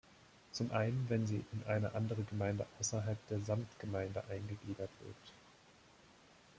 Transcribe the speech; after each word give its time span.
Zum 0.51 0.71
einen, 0.71 1.05
wenn 1.09 1.27
sie 1.27 1.45
in 1.53 1.63
eine 1.67 1.93
andere 1.93 2.23
Gemeinde 2.23 2.65
außerhalb 2.79 3.19
der 3.27 3.39
Samtgemeinde 3.41 4.23
eingegliedert 4.31 4.89
wird. 5.05 5.33